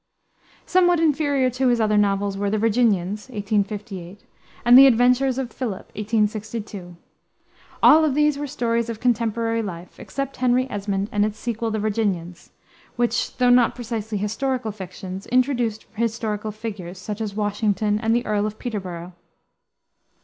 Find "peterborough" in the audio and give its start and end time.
18.57-19.13